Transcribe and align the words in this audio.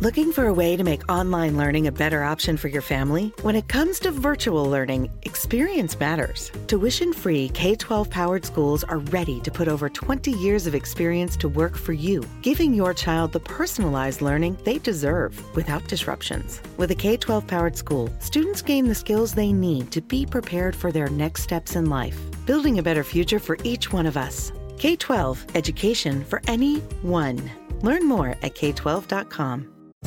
Looking 0.00 0.30
for 0.30 0.46
a 0.46 0.54
way 0.54 0.76
to 0.76 0.84
make 0.84 1.10
online 1.10 1.56
learning 1.56 1.88
a 1.88 1.92
better 1.92 2.22
option 2.22 2.56
for 2.56 2.68
your 2.68 2.82
family? 2.82 3.32
When 3.42 3.56
it 3.56 3.66
comes 3.66 3.98
to 4.00 4.12
virtual 4.12 4.64
learning, 4.64 5.10
experience 5.22 5.98
matters. 5.98 6.52
Tuition 6.68 7.12
free 7.12 7.48
K 7.48 7.74
12 7.74 8.08
powered 8.08 8.44
schools 8.44 8.84
are 8.84 8.98
ready 8.98 9.40
to 9.40 9.50
put 9.50 9.66
over 9.66 9.88
20 9.88 10.30
years 10.30 10.68
of 10.68 10.76
experience 10.76 11.36
to 11.38 11.48
work 11.48 11.76
for 11.76 11.94
you, 11.94 12.22
giving 12.42 12.72
your 12.74 12.94
child 12.94 13.32
the 13.32 13.40
personalized 13.40 14.22
learning 14.22 14.56
they 14.62 14.78
deserve 14.78 15.34
without 15.56 15.88
disruptions. 15.88 16.62
With 16.76 16.92
a 16.92 16.94
K 16.94 17.16
12 17.16 17.48
powered 17.48 17.76
school, 17.76 18.08
students 18.20 18.62
gain 18.62 18.86
the 18.86 18.94
skills 18.94 19.34
they 19.34 19.52
need 19.52 19.90
to 19.90 20.00
be 20.00 20.24
prepared 20.24 20.76
for 20.76 20.92
their 20.92 21.08
next 21.08 21.42
steps 21.42 21.74
in 21.74 21.86
life, 21.86 22.16
building 22.46 22.78
a 22.78 22.84
better 22.84 23.02
future 23.02 23.40
for 23.40 23.58
each 23.64 23.92
one 23.92 24.06
of 24.06 24.16
us. 24.16 24.52
K 24.78 24.94
12 24.94 25.44
Education 25.56 26.24
for 26.24 26.40
Anyone. 26.46 27.50
Learn 27.82 28.06
more 28.06 28.28
at 28.42 28.54
K12.com. 28.54 29.74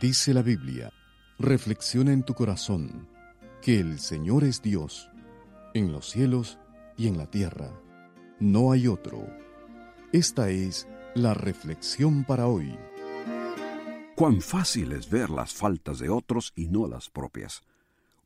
Dice 0.00 0.34
la 0.34 0.42
Biblia, 0.42 0.92
reflexiona 1.38 2.12
en 2.12 2.24
tu 2.24 2.34
corazón 2.34 3.06
que 3.62 3.78
el 3.78 4.00
Señor 4.00 4.42
es 4.42 4.60
Dios, 4.60 5.08
en 5.72 5.92
los 5.92 6.10
cielos 6.10 6.58
y 6.96 7.06
en 7.06 7.16
la 7.16 7.26
tierra. 7.26 7.70
No 8.40 8.72
hay 8.72 8.88
otro. 8.88 9.24
Esta 10.12 10.48
es 10.48 10.88
la 11.14 11.32
reflexión 11.32 12.24
para 12.24 12.48
hoy. 12.48 12.76
Cuán 14.16 14.40
fácil 14.40 14.92
es 14.92 15.08
ver 15.08 15.30
las 15.30 15.52
faltas 15.52 16.00
de 16.00 16.08
otros 16.08 16.52
y 16.56 16.66
no 16.66 16.88
las 16.88 17.08
propias. 17.08 17.62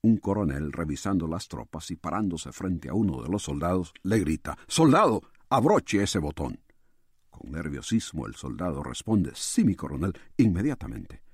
Un 0.00 0.16
coronel, 0.16 0.72
revisando 0.72 1.26
las 1.26 1.48
tropas 1.48 1.90
y 1.90 1.96
parándose 1.96 2.50
frente 2.52 2.88
a 2.88 2.94
uno 2.94 3.22
de 3.22 3.28
los 3.28 3.42
soldados, 3.42 3.92
le 4.04 4.20
grita 4.20 4.56
Soldado, 4.68 5.22
abroche 5.50 6.02
ese 6.02 6.18
botón. 6.18 6.60
Con 7.28 7.50
nerviosismo 7.52 8.26
el 8.26 8.36
soldado 8.36 8.82
responde 8.82 9.32
Sí, 9.34 9.64
mi 9.64 9.74
coronel, 9.74 10.14
inmediatamente. 10.38 11.27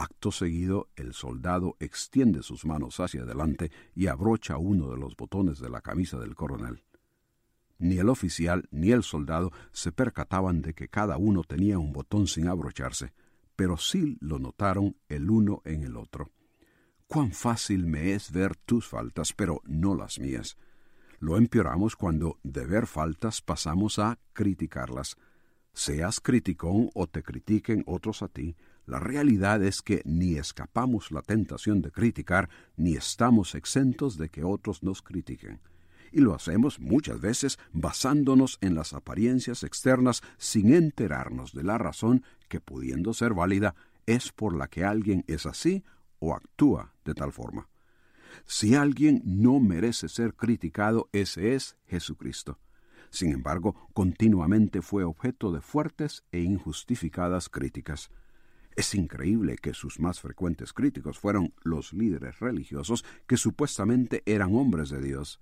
Acto 0.00 0.32
seguido, 0.32 0.88
el 0.96 1.12
soldado 1.12 1.76
extiende 1.78 2.42
sus 2.42 2.64
manos 2.64 3.00
hacia 3.00 3.20
adelante 3.20 3.70
y 3.94 4.06
abrocha 4.06 4.56
uno 4.56 4.88
de 4.88 4.96
los 4.96 5.14
botones 5.14 5.58
de 5.60 5.68
la 5.68 5.82
camisa 5.82 6.18
del 6.18 6.34
coronel. 6.34 6.82
Ni 7.78 7.98
el 7.98 8.08
oficial 8.08 8.66
ni 8.70 8.92
el 8.92 9.02
soldado 9.02 9.52
se 9.72 9.92
percataban 9.92 10.62
de 10.62 10.72
que 10.72 10.88
cada 10.88 11.18
uno 11.18 11.44
tenía 11.44 11.78
un 11.78 11.92
botón 11.92 12.28
sin 12.28 12.48
abrocharse, 12.48 13.12
pero 13.56 13.76
sí 13.76 14.16
lo 14.22 14.38
notaron 14.38 14.96
el 15.10 15.30
uno 15.30 15.60
en 15.66 15.82
el 15.82 15.98
otro. 15.98 16.30
Cuán 17.06 17.32
fácil 17.32 17.84
me 17.84 18.14
es 18.14 18.32
ver 18.32 18.56
tus 18.56 18.88
faltas, 18.88 19.34
pero 19.34 19.60
no 19.66 19.94
las 19.94 20.18
mías. 20.18 20.56
Lo 21.18 21.36
empeoramos 21.36 21.94
cuando 21.94 22.38
de 22.42 22.64
ver 22.64 22.86
faltas 22.86 23.42
pasamos 23.42 23.98
a 23.98 24.18
criticarlas. 24.32 25.18
Seas 25.74 26.20
criticón 26.20 26.88
o 26.94 27.06
te 27.06 27.22
critiquen 27.22 27.84
otros 27.86 28.22
a 28.22 28.28
ti, 28.28 28.56
la 28.86 28.98
realidad 28.98 29.62
es 29.62 29.82
que 29.82 30.02
ni 30.04 30.36
escapamos 30.36 31.10
la 31.10 31.22
tentación 31.22 31.82
de 31.82 31.90
criticar, 31.90 32.48
ni 32.76 32.94
estamos 32.94 33.54
exentos 33.54 34.16
de 34.16 34.28
que 34.28 34.44
otros 34.44 34.82
nos 34.82 35.02
critiquen. 35.02 35.60
Y 36.12 36.20
lo 36.20 36.34
hacemos 36.34 36.80
muchas 36.80 37.20
veces 37.20 37.58
basándonos 37.72 38.58
en 38.60 38.74
las 38.74 38.92
apariencias 38.92 39.62
externas 39.62 40.22
sin 40.38 40.74
enterarnos 40.74 41.52
de 41.52 41.62
la 41.62 41.78
razón 41.78 42.24
que, 42.48 42.60
pudiendo 42.60 43.14
ser 43.14 43.32
válida, 43.32 43.76
es 44.06 44.32
por 44.32 44.56
la 44.56 44.66
que 44.66 44.84
alguien 44.84 45.24
es 45.28 45.46
así 45.46 45.84
o 46.18 46.34
actúa 46.34 46.94
de 47.04 47.14
tal 47.14 47.32
forma. 47.32 47.68
Si 48.44 48.74
alguien 48.74 49.22
no 49.24 49.60
merece 49.60 50.08
ser 50.08 50.34
criticado, 50.34 51.08
ese 51.12 51.54
es 51.54 51.76
Jesucristo. 51.86 52.58
Sin 53.10 53.32
embargo, 53.32 53.88
continuamente 53.92 54.82
fue 54.82 55.04
objeto 55.04 55.52
de 55.52 55.60
fuertes 55.60 56.24
e 56.30 56.40
injustificadas 56.40 57.48
críticas. 57.48 58.10
Es 58.76 58.94
increíble 58.94 59.56
que 59.56 59.74
sus 59.74 60.00
más 60.00 60.20
frecuentes 60.20 60.72
críticos 60.72 61.18
fueron 61.18 61.52
los 61.62 61.92
líderes 61.92 62.38
religiosos 62.38 63.04
que 63.26 63.36
supuestamente 63.36 64.22
eran 64.26 64.54
hombres 64.54 64.90
de 64.90 65.02
Dios. 65.02 65.40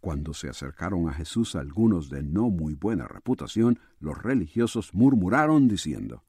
Cuando 0.00 0.34
se 0.34 0.48
acercaron 0.48 1.08
a 1.08 1.14
Jesús 1.14 1.56
algunos 1.56 2.10
de 2.10 2.22
no 2.22 2.50
muy 2.50 2.74
buena 2.74 3.08
reputación, 3.08 3.80
los 4.00 4.22
religiosos 4.22 4.94
murmuraron 4.94 5.66
diciendo, 5.66 6.24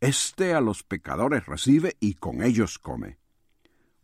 Este 0.00 0.54
a 0.54 0.60
los 0.60 0.82
pecadores 0.82 1.46
recibe 1.46 1.96
y 1.98 2.14
con 2.14 2.42
ellos 2.42 2.78
come. 2.78 3.18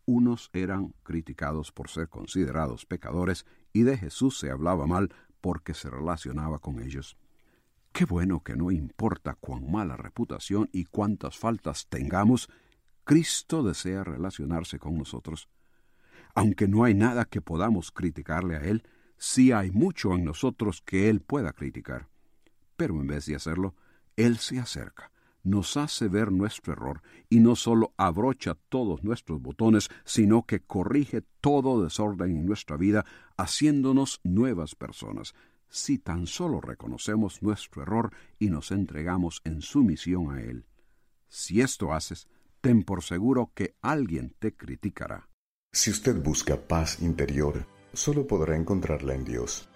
Unos 0.04 0.50
eran 0.52 0.94
criticados 1.04 1.70
por 1.70 1.88
ser 1.88 2.08
considerados 2.08 2.86
pecadores 2.86 3.46
y 3.72 3.82
de 3.82 3.96
Jesús 3.96 4.38
se 4.38 4.50
hablaba 4.50 4.86
mal 4.86 5.14
porque 5.40 5.74
se 5.74 5.90
relacionaba 5.90 6.58
con 6.58 6.80
ellos. 6.80 7.16
Qué 7.92 8.06
bueno 8.06 8.40
que 8.42 8.56
no 8.56 8.70
importa 8.70 9.34
cuán 9.34 9.70
mala 9.70 9.98
reputación 9.98 10.70
y 10.72 10.86
cuántas 10.86 11.36
faltas 11.36 11.86
tengamos, 11.88 12.48
Cristo 13.04 13.62
desea 13.62 14.02
relacionarse 14.02 14.78
con 14.78 14.96
nosotros. 14.96 15.50
Aunque 16.34 16.68
no 16.68 16.84
hay 16.84 16.94
nada 16.94 17.26
que 17.26 17.42
podamos 17.42 17.90
criticarle 17.90 18.56
a 18.56 18.60
Él, 18.60 18.82
sí 19.18 19.52
hay 19.52 19.70
mucho 19.70 20.14
en 20.14 20.24
nosotros 20.24 20.80
que 20.80 21.10
Él 21.10 21.20
pueda 21.20 21.52
criticar. 21.52 22.08
Pero 22.76 22.98
en 22.98 23.06
vez 23.06 23.26
de 23.26 23.36
hacerlo, 23.36 23.74
Él 24.16 24.38
se 24.38 24.58
acerca, 24.58 25.12
nos 25.42 25.76
hace 25.76 26.08
ver 26.08 26.32
nuestro 26.32 26.72
error 26.72 27.02
y 27.28 27.40
no 27.40 27.56
solo 27.56 27.92
abrocha 27.98 28.54
todos 28.70 29.04
nuestros 29.04 29.42
botones, 29.42 29.90
sino 30.06 30.46
que 30.46 30.60
corrige 30.60 31.22
todo 31.42 31.84
desorden 31.84 32.30
en 32.30 32.46
nuestra 32.46 32.78
vida, 32.78 33.04
haciéndonos 33.36 34.20
nuevas 34.24 34.74
personas, 34.74 35.34
si 35.72 35.98
tan 35.98 36.26
solo 36.26 36.60
reconocemos 36.60 37.42
nuestro 37.42 37.82
error 37.82 38.12
y 38.38 38.50
nos 38.50 38.70
entregamos 38.70 39.40
en 39.44 39.62
sumisión 39.62 40.30
a 40.30 40.42
Él. 40.42 40.66
Si 41.28 41.62
esto 41.62 41.94
haces, 41.94 42.28
ten 42.60 42.82
por 42.82 43.02
seguro 43.02 43.50
que 43.54 43.74
alguien 43.80 44.36
te 44.38 44.54
criticará. 44.54 45.30
Si 45.72 45.90
usted 45.90 46.22
busca 46.22 46.68
paz 46.68 47.00
interior, 47.00 47.66
solo 47.94 48.26
podrá 48.26 48.56
encontrarla 48.56 49.14
en 49.14 49.24
Dios. 49.24 49.70